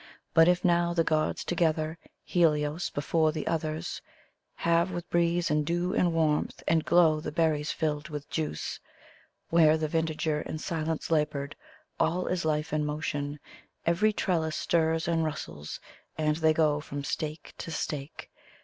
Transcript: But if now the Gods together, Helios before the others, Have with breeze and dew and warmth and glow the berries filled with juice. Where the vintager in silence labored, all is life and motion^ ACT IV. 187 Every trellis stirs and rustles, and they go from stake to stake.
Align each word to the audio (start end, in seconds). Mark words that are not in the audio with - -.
But 0.33 0.47
if 0.47 0.65
now 0.65 0.95
the 0.95 1.03
Gods 1.03 1.43
together, 1.45 1.99
Helios 2.23 2.89
before 2.89 3.31
the 3.31 3.45
others, 3.45 4.01
Have 4.55 4.89
with 4.89 5.07
breeze 5.11 5.51
and 5.51 5.63
dew 5.63 5.93
and 5.93 6.11
warmth 6.11 6.63
and 6.67 6.83
glow 6.83 7.19
the 7.19 7.31
berries 7.31 7.71
filled 7.71 8.09
with 8.09 8.27
juice. 8.27 8.79
Where 9.51 9.77
the 9.77 9.87
vintager 9.87 10.41
in 10.41 10.57
silence 10.57 11.11
labored, 11.11 11.55
all 11.99 12.25
is 12.25 12.45
life 12.45 12.73
and 12.73 12.83
motion^ 12.83 13.35
ACT 13.35 13.41
IV. 13.43 13.87
187 13.93 13.95
Every 14.01 14.13
trellis 14.13 14.55
stirs 14.55 15.07
and 15.07 15.23
rustles, 15.23 15.79
and 16.17 16.37
they 16.37 16.51
go 16.51 16.79
from 16.79 17.03
stake 17.03 17.53
to 17.59 17.69
stake. 17.69 18.31